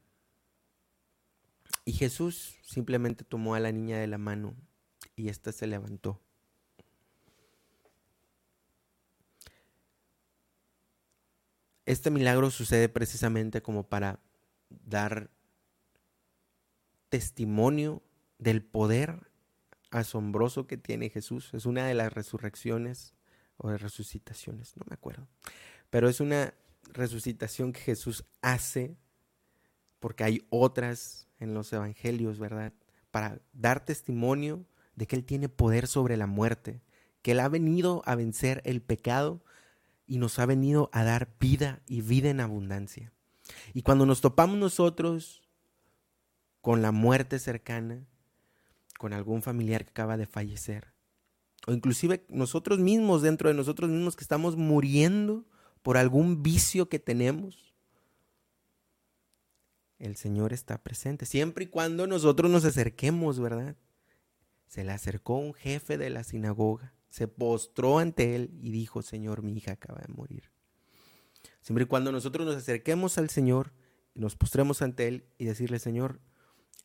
Y 1.86 1.94
Jesús 1.94 2.56
simplemente 2.62 3.24
tomó 3.24 3.56
a 3.56 3.60
la 3.60 3.72
niña 3.72 3.98
de 4.00 4.08
la 4.08 4.18
mano 4.18 4.56
y 5.16 5.30
ésta 5.30 5.52
se 5.52 5.68
levantó. 5.68 6.22
Este 11.92 12.10
milagro 12.10 12.52
sucede 12.52 12.88
precisamente 12.88 13.62
como 13.62 13.84
para 13.84 14.22
dar 14.70 15.30
testimonio 17.10 18.02
del 18.38 18.64
poder 18.64 19.30
asombroso 19.90 20.68
que 20.68 20.78
tiene 20.78 21.10
Jesús. 21.10 21.54
Es 21.54 21.66
una 21.66 21.86
de 21.86 21.94
las 21.94 22.14
resurrecciones 22.14 23.14
o 23.58 23.72
de 23.72 23.78
resucitaciones, 23.78 24.78
no 24.78 24.86
me 24.90 24.94
acuerdo. 24.94 25.28
Pero 25.90 26.08
es 26.08 26.22
una 26.22 26.54
resucitación 26.94 27.74
que 27.74 27.82
Jesús 27.82 28.24
hace 28.42 28.96
porque 30.00 30.24
hay 30.24 30.48
otras 30.50 31.28
en 31.42 31.54
los 31.54 31.74
evangelios, 31.74 32.40
¿verdad? 32.40 32.72
Para 33.12 33.42
dar 33.52 33.84
testimonio 33.84 34.66
de 34.96 35.08
que 35.08 35.18
Él 35.18 35.26
tiene 35.26 35.50
poder 35.50 35.88
sobre 35.88 36.16
la 36.16 36.26
muerte, 36.26 36.80
que 37.22 37.34
Él 37.34 37.42
ha 37.42 37.50
venido 37.50 38.02
a 38.06 38.16
vencer 38.16 38.62
el 38.64 38.82
pecado 38.82 39.44
y 40.12 40.18
nos 40.18 40.40
ha 40.40 40.46
venido 40.46 40.90
a 40.92 41.06
dar 41.06 41.30
vida 41.40 41.82
y 41.88 42.02
vida 42.02 42.30
en 42.30 42.42
abundancia. 42.42 43.14
Y 43.74 43.82
cuando 43.82 44.06
nos 44.06 44.20
topamos 44.20 44.58
nosotros 44.58 45.42
con 46.60 46.82
la 46.82 46.92
muerte 46.92 47.40
cercana, 47.40 48.06
con 49.00 49.14
algún 49.14 49.42
familiar 49.42 49.86
que 49.86 49.92
acaba 49.92 50.18
de 50.18 50.26
fallecer, 50.26 50.92
o 51.66 51.72
inclusive 51.72 52.26
nosotros 52.28 52.78
mismos, 52.78 53.22
dentro 53.22 53.48
de 53.48 53.56
nosotros 53.56 53.90
mismos 53.90 54.18
que 54.18 54.26
estamos 54.26 54.58
muriendo 54.58 55.46
por 55.82 55.96
algún 55.96 56.44
vicio 56.44 56.90
que 56.90 57.00
tenemos, 57.00 57.74
el 59.98 60.18
Señor 60.18 60.52
está 60.52 60.84
presente, 60.84 61.26
siempre 61.26 61.64
y 61.64 61.68
cuando 61.68 62.06
nosotros 62.06 62.52
nos 62.52 62.66
acerquemos, 62.66 63.40
¿verdad? 63.40 63.78
Se 64.68 64.84
le 64.84 64.92
acercó 64.92 65.38
un 65.38 65.54
jefe 65.54 65.98
de 65.98 66.10
la 66.10 66.26
sinagoga 66.26 66.92
se 67.12 67.28
postró 67.28 68.00
ante 68.00 68.36
él 68.36 68.50
y 68.60 68.72
dijo, 68.72 69.04
Señor, 69.04 69.44
mi 69.44 69.54
hija 69.54 69.74
acaba 69.74 70.02
de 70.02 70.12
morir. 70.12 70.50
Siempre 71.62 71.84
y 71.84 71.88
cuando 71.88 72.12
nosotros 72.12 72.48
nos 72.48 72.56
acerquemos 72.56 73.20
al 73.20 73.30
Señor 73.30 73.72
nos 74.14 74.36
postremos 74.36 74.82
ante 74.82 75.08
Él 75.08 75.26
y 75.38 75.46
decirle, 75.46 75.80
Señor, 75.80 76.20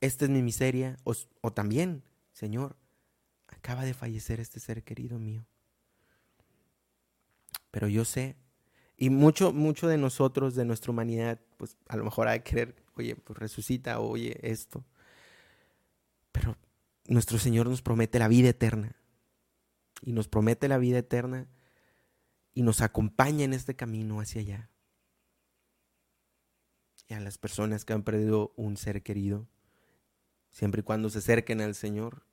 esta 0.00 0.24
es 0.24 0.30
mi 0.30 0.42
miseria, 0.42 0.96
o, 1.04 1.14
o 1.40 1.52
también, 1.52 2.02
Señor, 2.32 2.76
acaba 3.48 3.84
de 3.84 3.94
fallecer 3.94 4.40
este 4.40 4.60
ser 4.60 4.84
querido 4.84 5.18
mío. 5.18 5.46
Pero 7.70 7.88
yo 7.88 8.04
sé, 8.04 8.36
y 8.96 9.10
mucho, 9.10 9.52
mucho 9.52 9.88
de 9.88 9.98
nosotros, 9.98 10.54
de 10.54 10.64
nuestra 10.64 10.92
humanidad, 10.92 11.40
pues 11.56 11.76
a 11.88 11.96
lo 11.96 12.04
mejor 12.04 12.28
hay 12.28 12.40
que 12.40 12.50
querer, 12.50 12.76
oye, 12.94 13.16
pues 13.16 13.38
resucita, 13.38 14.00
oye, 14.00 14.38
esto. 14.42 14.84
Pero 16.32 16.56
nuestro 17.06 17.38
Señor 17.38 17.68
nos 17.68 17.82
promete 17.82 18.18
la 18.18 18.28
vida 18.28 18.50
eterna. 18.50 18.96
Y 20.02 20.12
nos 20.12 20.28
promete 20.28 20.68
la 20.68 20.78
vida 20.78 20.98
eterna 20.98 21.48
y 22.54 22.62
nos 22.62 22.80
acompaña 22.80 23.44
en 23.44 23.52
este 23.52 23.76
camino 23.76 24.20
hacia 24.20 24.40
allá. 24.40 24.70
Y 27.09 27.14
a 27.14 27.20
las 27.20 27.38
personas 27.38 27.85
que 27.85 27.92
han 27.92 28.02
perdido 28.02 28.52
un 28.56 28.76
ser 28.76 29.02
querido, 29.02 29.46
siempre 30.50 30.80
y 30.80 30.82
cuando 30.82 31.11
se 31.11 31.18
acerquen 31.18 31.61
al 31.61 31.74
Señor, 31.74 32.26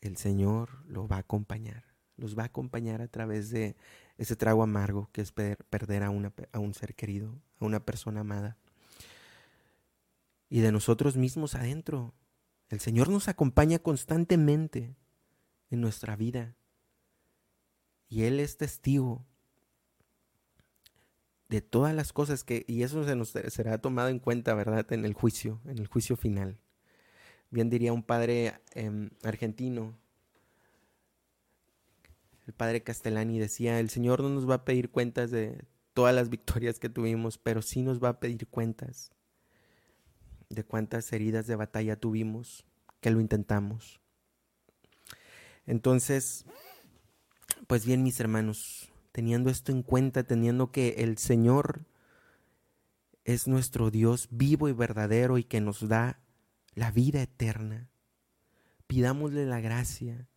el 0.00 0.16
Señor 0.16 0.84
lo 0.86 1.08
va 1.08 1.16
a 1.16 1.20
acompañar, 1.20 1.84
los 2.16 2.36
va 2.36 2.42
a 2.42 2.46
acompañar 2.46 3.00
a 3.00 3.08
través 3.08 3.50
de 3.50 3.76
ese 4.18 4.36
trago 4.36 4.62
amargo 4.62 5.10
que 5.12 5.20
es 5.20 5.32
perder 5.32 6.02
a, 6.02 6.08
a 6.52 6.58
un 6.58 6.74
ser 6.74 6.94
querido, 6.94 7.40
a 7.60 7.64
una 7.64 7.84
persona 7.84 8.20
amada. 8.20 8.56
Y 10.48 10.60
de 10.60 10.72
nosotros 10.72 11.16
mismos 11.16 11.54
adentro. 11.54 12.14
El 12.68 12.80
Señor 12.80 13.08
nos 13.08 13.28
acompaña 13.28 13.78
constantemente 13.78 14.96
en 15.70 15.80
nuestra 15.80 16.16
vida. 16.16 16.56
Y 18.08 18.24
Él 18.24 18.40
es 18.40 18.56
testigo 18.56 19.24
de 21.48 21.60
todas 21.60 21.94
las 21.94 22.12
cosas 22.12 22.44
que, 22.44 22.64
y 22.66 22.82
eso 22.82 23.04
se 23.04 23.16
nos 23.16 23.30
será 23.30 23.78
tomado 23.78 24.08
en 24.08 24.18
cuenta, 24.18 24.54
¿verdad? 24.54 24.92
En 24.92 25.04
el 25.04 25.14
juicio, 25.14 25.60
en 25.66 25.78
el 25.78 25.86
juicio 25.86 26.16
final. 26.16 26.58
Bien 27.50 27.70
diría 27.70 27.92
un 27.92 28.02
padre 28.02 28.60
em, 28.74 29.10
argentino, 29.22 29.96
el 32.46 32.52
padre 32.52 32.82
Castellani 32.82 33.38
decía, 33.38 33.80
el 33.80 33.90
Señor 33.90 34.22
no 34.22 34.28
nos 34.28 34.48
va 34.48 34.54
a 34.54 34.64
pedir 34.64 34.90
cuentas 34.90 35.30
de 35.30 35.64
todas 35.94 36.14
las 36.14 36.30
victorias 36.30 36.78
que 36.78 36.88
tuvimos, 36.88 37.38
pero 37.38 37.60
sí 37.60 37.82
nos 37.82 38.02
va 38.02 38.10
a 38.10 38.20
pedir 38.20 38.46
cuentas 38.46 39.10
de 40.48 40.62
cuántas 40.62 41.12
heridas 41.12 41.46
de 41.48 41.56
batalla 41.56 41.96
tuvimos, 41.96 42.64
que 43.00 43.10
lo 43.10 43.20
intentamos. 43.20 44.00
Entonces, 45.66 46.46
pues 47.66 47.84
bien, 47.84 48.02
mis 48.02 48.20
hermanos, 48.20 48.92
teniendo 49.12 49.50
esto 49.50 49.72
en 49.72 49.82
cuenta, 49.82 50.24
teniendo 50.24 50.70
que 50.70 50.96
el 50.98 51.18
Señor 51.18 51.86
es 53.24 53.48
nuestro 53.48 53.90
Dios 53.90 54.28
vivo 54.30 54.68
y 54.68 54.72
verdadero 54.72 55.38
y 55.38 55.44
que 55.44 55.60
nos 55.60 55.88
da 55.88 56.20
la 56.74 56.90
vida 56.90 57.22
eterna, 57.22 57.90
pidámosle 58.86 59.46
la 59.46 59.60
gracia 59.60 60.28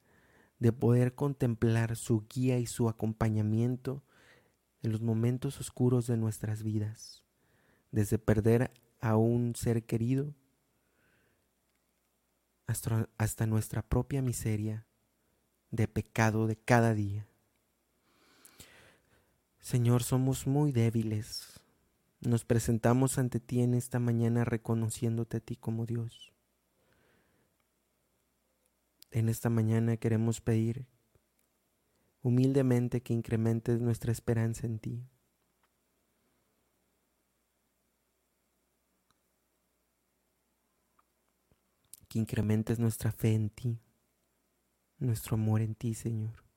de 0.59 0.71
poder 0.71 1.13
contemplar 1.13 1.95
su 1.95 2.25
guía 2.27 2.57
y 2.57 2.65
su 2.65 2.89
acompañamiento 2.89 4.03
en 4.81 4.91
los 4.91 5.01
momentos 5.01 5.59
oscuros 5.59 6.07
de 6.07 6.17
nuestras 6.17 6.63
vidas, 6.63 7.23
desde 7.91 8.17
perder 8.17 8.71
a 9.01 9.17
un 9.17 9.55
ser 9.55 9.85
querido 9.85 10.33
hasta, 12.65 13.09
hasta 13.17 13.45
nuestra 13.45 13.81
propia 13.81 14.21
miseria 14.21 14.85
de 15.71 15.87
pecado 15.87 16.47
de 16.47 16.55
cada 16.55 16.93
día. 16.93 17.27
Señor, 19.59 20.03
somos 20.03 20.47
muy 20.47 20.71
débiles. 20.71 21.59
Nos 22.21 22.43
presentamos 22.43 23.17
ante 23.17 23.39
ti 23.39 23.61
en 23.61 23.73
esta 23.73 23.99
mañana 23.99 24.43
reconociéndote 24.43 25.37
a 25.37 25.39
ti 25.39 25.55
como 25.55 25.85
Dios. 25.85 26.33
En 29.11 29.29
esta 29.29 29.49
mañana 29.49 29.97
queremos 29.97 30.41
pedir 30.41 30.87
humildemente 32.21 33.01
que 33.01 33.13
incrementes 33.13 33.79
nuestra 33.79 34.11
esperanza 34.11 34.67
en 34.67 34.79
ti. 34.79 35.07
Que 42.07 42.19
incrementes 42.19 42.79
nuestra 42.79 43.11
fe 43.11 43.33
en 43.33 43.49
ti, 43.49 43.79
nuestro 44.99 45.35
amor 45.35 45.61
en 45.61 45.75
ti, 45.75 45.93
Señor 45.93 46.49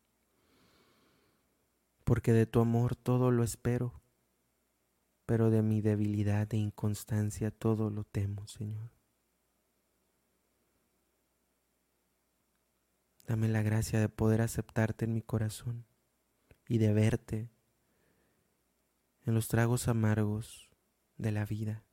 porque 2.04 2.32
de 2.32 2.46
tu 2.46 2.60
amor 2.60 2.96
todo 2.96 3.30
lo 3.30 3.42
espero, 3.42 4.02
pero 5.26 5.50
de 5.50 5.62
mi 5.62 5.80
debilidad 5.80 6.52
e 6.52 6.56
inconstancia 6.56 7.50
todo 7.50 7.90
lo 7.90 8.04
temo, 8.04 8.46
Señor. 8.46 8.90
Dame 13.26 13.48
la 13.48 13.62
gracia 13.62 14.00
de 14.00 14.08
poder 14.08 14.42
aceptarte 14.42 15.04
en 15.04 15.14
mi 15.14 15.22
corazón 15.22 15.86
y 16.68 16.78
de 16.78 16.92
verte 16.92 17.50
en 19.24 19.34
los 19.34 19.46
tragos 19.48 19.86
amargos 19.86 20.68
de 21.16 21.30
la 21.30 21.46
vida, 21.46 21.84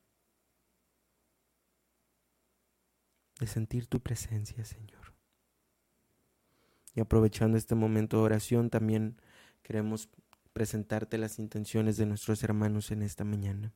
de 3.38 3.46
sentir 3.46 3.86
tu 3.86 4.00
presencia, 4.00 4.64
Señor. 4.64 5.19
Y 6.94 7.00
aprovechando 7.00 7.56
este 7.56 7.74
momento 7.74 8.18
de 8.18 8.22
oración, 8.24 8.70
también 8.70 9.16
Queremos 9.62 10.08
presentarte 10.52 11.18
las 11.18 11.38
intenciones 11.38 11.96
de 11.96 12.06
nuestros 12.06 12.42
hermanos 12.42 12.90
en 12.90 13.02
esta 13.02 13.24
mañana. 13.24 13.72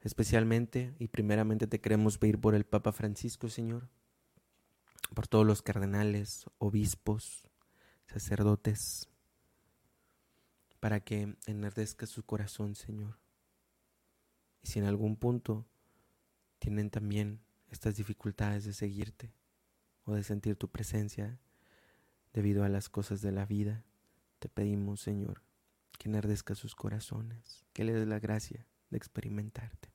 Especialmente 0.00 0.94
y 0.98 1.08
primeramente 1.08 1.66
te 1.66 1.80
queremos 1.80 2.18
pedir 2.18 2.38
por 2.38 2.54
el 2.54 2.64
Papa 2.64 2.92
Francisco, 2.92 3.48
Señor, 3.48 3.88
por 5.14 5.26
todos 5.26 5.46
los 5.46 5.62
cardenales, 5.62 6.44
obispos, 6.58 7.48
sacerdotes, 8.06 9.08
para 10.78 11.00
que 11.00 11.36
enardezca 11.46 12.06
su 12.06 12.22
corazón, 12.24 12.74
Señor. 12.74 13.18
Y 14.62 14.68
si 14.68 14.78
en 14.78 14.84
algún 14.84 15.16
punto 15.16 15.66
tienen 16.58 16.90
también 16.90 17.40
estas 17.70 17.96
dificultades 17.96 18.64
de 18.64 18.74
seguirte 18.74 19.32
o 20.04 20.14
de 20.14 20.22
sentir 20.22 20.56
tu 20.56 20.68
presencia 20.68 21.40
debido 22.36 22.64
a 22.64 22.68
las 22.68 22.90
cosas 22.90 23.22
de 23.22 23.32
la 23.32 23.46
vida, 23.46 23.82
te 24.40 24.50
pedimos, 24.50 25.00
Señor, 25.00 25.42
que 25.98 26.10
enardezca 26.10 26.54
sus 26.54 26.74
corazones, 26.74 27.64
que 27.72 27.82
le 27.82 27.94
des 27.94 28.06
la 28.06 28.20
gracia 28.20 28.66
de 28.90 28.98
experimentarte. 28.98 29.88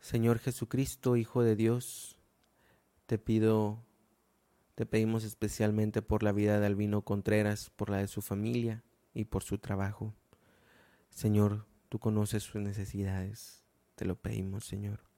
Señor 0.00 0.40
Jesucristo, 0.40 1.16
Hijo 1.16 1.44
de 1.44 1.54
Dios, 1.54 2.18
te 3.06 3.16
pido, 3.16 3.78
te 4.74 4.86
pedimos 4.86 5.22
especialmente 5.22 6.02
por 6.02 6.24
la 6.24 6.32
vida 6.32 6.58
de 6.58 6.66
Albino 6.66 7.02
Contreras, 7.02 7.70
por 7.70 7.90
la 7.90 7.98
de 7.98 8.08
su 8.08 8.22
familia 8.22 8.82
y 9.14 9.26
por 9.26 9.44
su 9.44 9.58
trabajo. 9.58 10.12
Señor, 11.10 11.64
tú 11.88 12.00
conoces 12.00 12.42
sus 12.42 12.60
necesidades, 12.60 13.62
te 13.94 14.04
lo 14.04 14.16
pedimos, 14.16 14.64
Señor. 14.64 15.13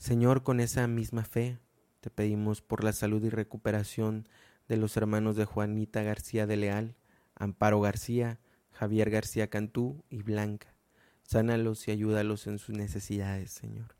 Señor, 0.00 0.42
con 0.42 0.60
esa 0.60 0.86
misma 0.86 1.26
fe, 1.26 1.58
te 2.00 2.08
pedimos 2.08 2.62
por 2.62 2.84
la 2.84 2.94
salud 2.94 3.22
y 3.22 3.28
recuperación 3.28 4.26
de 4.66 4.78
los 4.78 4.96
hermanos 4.96 5.36
de 5.36 5.44
Juanita 5.44 6.02
García 6.02 6.46
de 6.46 6.56
Leal, 6.56 6.96
Amparo 7.34 7.82
García, 7.82 8.40
Javier 8.72 9.10
García 9.10 9.50
Cantú 9.50 10.02
y 10.08 10.22
Blanca. 10.22 10.72
Sánalos 11.22 11.86
y 11.86 11.90
ayúdalos 11.90 12.46
en 12.46 12.58
sus 12.58 12.74
necesidades, 12.74 13.50
Señor. 13.50 13.94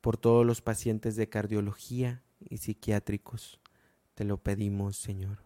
Por 0.00 0.16
todos 0.16 0.46
los 0.46 0.62
pacientes 0.62 1.16
de 1.16 1.28
cardiología 1.28 2.22
y 2.38 2.58
psiquiátricos, 2.58 3.58
te 4.14 4.22
lo 4.22 4.38
pedimos, 4.38 4.96
Señor. 4.96 5.38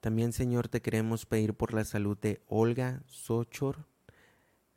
También, 0.00 0.34
Señor, 0.34 0.68
te 0.68 0.82
queremos 0.82 1.24
pedir 1.24 1.54
por 1.54 1.72
la 1.72 1.84
salud 1.84 2.18
de 2.18 2.42
Olga 2.48 3.02
Sochor, 3.06 3.86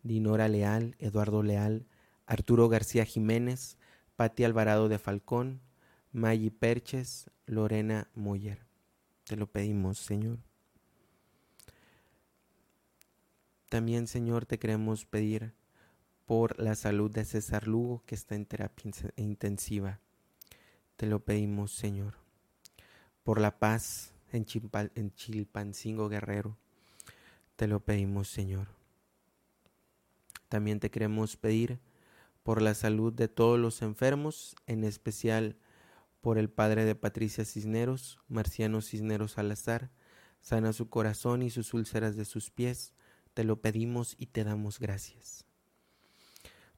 Dinora 0.02 0.48
Leal, 0.48 0.96
Eduardo 1.00 1.44
Leal, 1.44 1.88
Arturo 2.26 2.70
García 2.70 3.06
Jiménez, 3.06 3.78
Pati 4.16 4.44
Alvarado 4.44 4.90
de 4.90 5.00
Falcón, 5.00 5.62
Maggi 6.12 6.50
Perches, 6.50 7.30
Lorena 7.46 8.10
Moyer. 8.14 8.66
Te 9.26 9.36
lo 9.36 9.48
pedimos, 9.48 9.98
Señor. 9.98 10.40
También, 13.70 14.08
Señor, 14.08 14.46
te 14.46 14.60
queremos 14.60 15.06
pedir 15.06 15.54
por 16.26 16.60
la 16.60 16.76
salud 16.76 17.12
de 17.12 17.26
César 17.26 17.68
Lugo, 17.68 18.04
que 18.06 18.16
está 18.16 18.36
en 18.36 18.46
terapia 18.46 18.92
intensiva. 19.16 20.00
Te 20.96 21.08
lo 21.08 21.20
pedimos, 21.20 21.72
Señor. 21.72 22.16
Por 23.24 23.42
la 23.42 23.58
paz 23.58 24.14
en, 24.32 24.46
en 24.96 25.12
Chilpancingo 25.16 26.08
Guerrero. 26.10 26.58
Te 27.56 27.68
lo 27.68 27.80
pedimos, 27.80 28.30
Señor. 28.30 28.68
También 30.50 30.80
te 30.80 30.92
queremos 30.92 31.36
pedir 31.36 31.80
por 32.44 32.62
la 32.62 32.74
salud 32.74 33.14
de 33.14 33.30
todos 33.30 33.60
los 33.60 33.82
enfermos, 33.82 34.56
en 34.68 34.84
especial 34.84 35.58
por 36.22 36.38
el 36.38 36.50
padre 36.50 36.86
de 36.86 36.96
Patricia 36.96 37.46
Cisneros, 37.46 38.20
Marciano 38.28 38.82
Cisneros 38.82 39.34
Salazar, 39.34 39.92
sana 40.42 40.74
su 40.74 40.90
corazón 40.90 41.42
y 41.42 41.50
sus 41.50 41.74
úlceras 41.74 42.16
de 42.16 42.26
sus 42.26 42.52
pies, 42.52 42.94
te 43.34 43.44
lo 43.44 43.62
pedimos 43.62 44.16
y 44.18 44.28
te 44.28 44.44
damos 44.44 44.80
gracias. 44.80 45.46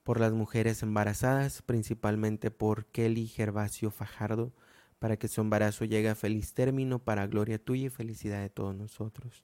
Por 0.03 0.19
las 0.19 0.33
mujeres 0.33 0.83
embarazadas, 0.83 1.63
principalmente 1.63 2.51
por 2.51 2.85
Kelly 2.85 3.27
Gervasio 3.27 3.89
Fajardo, 3.89 4.53
para 4.99 5.17
que 5.17 5.27
su 5.27 5.41
embarazo 5.41 5.83
llegue 5.83 6.09
a 6.09 6.15
feliz 6.15 6.53
término, 6.53 6.99
para 6.99 7.27
gloria 7.27 7.63
tuya 7.63 7.87
y 7.87 7.89
felicidad 7.89 8.41
de 8.41 8.49
todos 8.49 8.75
nosotros. 8.75 9.43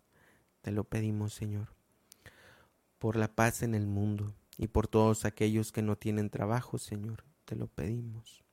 Te 0.62 0.72
lo 0.72 0.84
pedimos, 0.84 1.34
Señor. 1.34 1.76
Por 3.00 3.16
la 3.16 3.36
paz 3.36 3.64
en 3.64 3.74
el 3.74 3.88
mundo, 3.88 4.36
y 4.62 4.68
por 4.68 4.88
todos 4.88 5.26
aquellos 5.26 5.72
que 5.72 5.82
no 5.82 5.98
tienen 5.98 6.30
trabajo, 6.30 6.78
Señor, 6.78 7.24
te 7.46 7.56
lo 7.56 7.66
pedimos. 7.66 8.44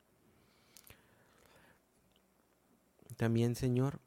También, 3.18 3.55
Señor, 3.55 4.01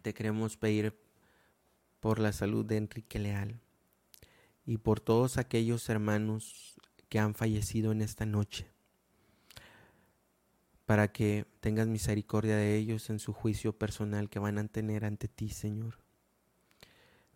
te 0.00 0.14
queremos 0.14 0.56
pedir 0.56 0.98
por 2.00 2.18
la 2.18 2.32
salud 2.32 2.64
de 2.64 2.78
Enrique 2.78 3.18
Leal 3.18 3.60
y 4.64 4.78
por 4.78 4.98
todos 4.98 5.36
aquellos 5.36 5.90
hermanos 5.90 6.80
que 7.10 7.18
han 7.18 7.34
fallecido 7.34 7.92
en 7.92 8.00
esta 8.00 8.24
noche, 8.24 8.66
para 10.86 11.12
que 11.12 11.44
tengas 11.60 11.86
misericordia 11.86 12.56
de 12.56 12.78
ellos 12.78 13.10
en 13.10 13.18
su 13.18 13.34
juicio 13.34 13.76
personal 13.76 14.30
que 14.30 14.38
van 14.38 14.56
a 14.56 14.66
tener 14.68 15.04
ante 15.04 15.28
ti, 15.28 15.50
Señor. 15.50 15.98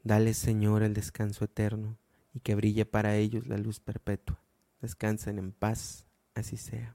Dale, 0.05 0.33
Señor, 0.33 0.83
el 0.83 0.95
descanso 0.95 1.45
eterno 1.45 1.99
y 2.37 2.41
que 2.41 2.55
brille 2.55 2.85
para 2.85 3.17
ellos 3.17 3.47
la 3.47 3.57
luz 3.57 3.81
perpetua. 3.81 4.39
Descansen 4.83 5.39
en 5.39 5.53
paz, 5.53 6.05
así 6.35 6.59
sea. 6.59 6.95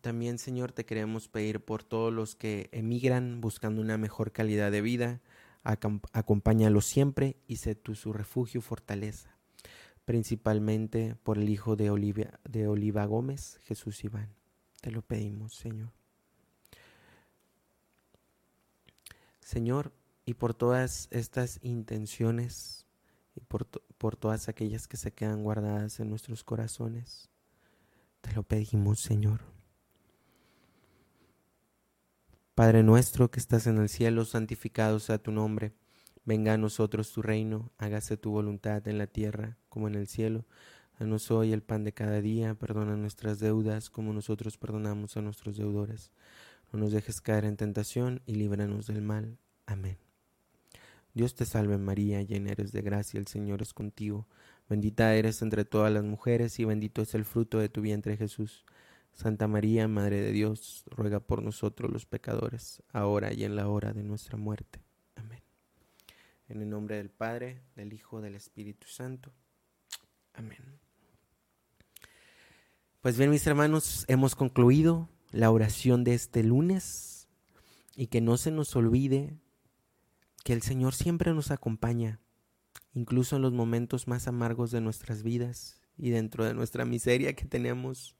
También, 0.00 0.38
Señor, 0.38 0.70
te 0.70 0.86
queremos 0.86 1.26
pedir 1.26 1.64
por 1.64 1.82
todos 1.82 2.12
los 2.12 2.36
que 2.36 2.68
emigran 2.70 3.40
buscando 3.40 3.82
una 3.82 3.98
mejor 3.98 4.30
calidad 4.30 4.70
de 4.70 4.82
vida. 4.82 5.20
Acompáñalos 5.64 6.86
siempre 6.86 7.36
y 7.48 7.56
sé 7.56 7.74
tú 7.74 7.96
su 7.96 8.12
refugio 8.12 8.60
y 8.60 8.62
fortaleza. 8.62 9.36
Principalmente 10.04 11.16
por 11.24 11.38
el 11.38 11.48
hijo 11.48 11.74
de 11.74 11.90
de 12.44 12.68
Oliva 12.68 13.04
Gómez, 13.06 13.58
Jesús 13.64 14.04
Iván. 14.04 14.28
Te 14.80 14.92
lo 14.92 15.02
pedimos, 15.02 15.56
Señor. 15.56 15.90
Señor, 19.40 19.92
y 20.24 20.34
por 20.34 20.54
todas 20.54 21.08
estas 21.10 21.58
intenciones 21.62 22.86
y 23.36 23.40
por, 23.40 23.66
por 23.98 24.16
todas 24.16 24.48
aquellas 24.48 24.88
que 24.88 24.96
se 24.96 25.12
quedan 25.12 25.42
guardadas 25.42 26.00
en 26.00 26.08
nuestros 26.10 26.44
corazones, 26.44 27.30
te 28.20 28.32
lo 28.32 28.42
pedimos, 28.42 29.00
Señor. 29.00 29.40
Padre 32.54 32.84
nuestro 32.84 33.30
que 33.30 33.40
estás 33.40 33.66
en 33.66 33.78
el 33.78 33.88
cielo, 33.88 34.24
santificado 34.24 35.00
sea 35.00 35.18
tu 35.18 35.32
nombre. 35.32 35.74
Venga 36.24 36.54
a 36.54 36.58
nosotros 36.58 37.12
tu 37.12 37.20
reino, 37.20 37.72
hágase 37.78 38.16
tu 38.16 38.30
voluntad 38.30 38.86
en 38.88 38.96
la 38.96 39.08
tierra 39.08 39.58
como 39.68 39.88
en 39.88 39.96
el 39.96 40.06
cielo. 40.06 40.46
Danos 40.98 41.30
hoy 41.32 41.52
el 41.52 41.62
pan 41.62 41.82
de 41.82 41.92
cada 41.92 42.20
día, 42.20 42.54
perdona 42.54 42.96
nuestras 42.96 43.40
deudas 43.40 43.90
como 43.90 44.12
nosotros 44.12 44.56
perdonamos 44.56 45.16
a 45.16 45.20
nuestros 45.20 45.56
deudores. 45.56 46.12
No 46.72 46.78
nos 46.78 46.92
dejes 46.92 47.20
caer 47.20 47.44
en 47.44 47.56
tentación 47.56 48.22
y 48.24 48.36
líbranos 48.36 48.86
del 48.86 49.02
mal. 49.02 49.36
Amén. 49.66 50.03
Dios 51.14 51.36
te 51.36 51.46
salve 51.46 51.78
María, 51.78 52.22
llena 52.22 52.50
eres 52.50 52.72
de 52.72 52.82
gracia, 52.82 53.18
el 53.20 53.28
Señor 53.28 53.62
es 53.62 53.72
contigo. 53.72 54.26
Bendita 54.68 55.14
eres 55.14 55.42
entre 55.42 55.64
todas 55.64 55.92
las 55.92 56.02
mujeres 56.02 56.58
y 56.58 56.64
bendito 56.64 57.02
es 57.02 57.14
el 57.14 57.24
fruto 57.24 57.58
de 57.58 57.68
tu 57.68 57.80
vientre 57.80 58.16
Jesús. 58.16 58.64
Santa 59.12 59.46
María, 59.46 59.86
Madre 59.86 60.20
de 60.20 60.32
Dios, 60.32 60.84
ruega 60.90 61.20
por 61.20 61.40
nosotros 61.40 61.92
los 61.92 62.04
pecadores, 62.04 62.82
ahora 62.92 63.32
y 63.32 63.44
en 63.44 63.54
la 63.54 63.68
hora 63.68 63.92
de 63.92 64.02
nuestra 64.02 64.36
muerte. 64.36 64.80
Amén. 65.14 65.40
En 66.48 66.60
el 66.60 66.68
nombre 66.68 66.96
del 66.96 67.10
Padre, 67.10 67.62
del 67.76 67.92
Hijo, 67.92 68.20
del 68.20 68.34
Espíritu 68.34 68.88
Santo. 68.88 69.32
Amén. 70.32 70.58
Pues 73.02 73.16
bien, 73.16 73.30
mis 73.30 73.46
hermanos, 73.46 74.04
hemos 74.08 74.34
concluido 74.34 75.08
la 75.30 75.52
oración 75.52 76.02
de 76.02 76.14
este 76.14 76.42
lunes 76.42 77.28
y 77.94 78.08
que 78.08 78.20
no 78.20 78.36
se 78.36 78.50
nos 78.50 78.74
olvide 78.74 79.38
que 80.44 80.52
el 80.52 80.62
Señor 80.62 80.94
siempre 80.94 81.32
nos 81.34 81.50
acompaña, 81.50 82.20
incluso 82.92 83.36
en 83.36 83.42
los 83.42 83.52
momentos 83.52 84.06
más 84.06 84.28
amargos 84.28 84.70
de 84.70 84.80
nuestras 84.80 85.22
vidas 85.22 85.80
y 85.96 86.10
dentro 86.10 86.44
de 86.44 86.54
nuestra 86.54 86.84
miseria 86.84 87.34
que 87.34 87.46
tenemos, 87.46 88.14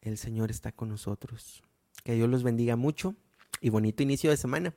el 0.00 0.16
Señor 0.16 0.50
está 0.50 0.72
con 0.72 0.88
nosotros. 0.88 1.62
Que 2.02 2.14
Dios 2.14 2.28
los 2.28 2.42
bendiga 2.42 2.76
mucho 2.76 3.14
y 3.60 3.68
bonito 3.68 4.02
inicio 4.02 4.30
de 4.30 4.36
semana. 4.36 4.74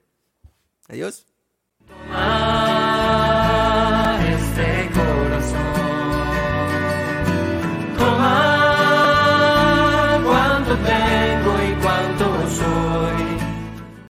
Adiós. 0.89 1.25